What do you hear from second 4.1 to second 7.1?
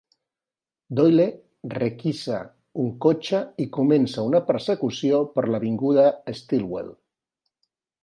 una persecució per l'avinguda Stillwell.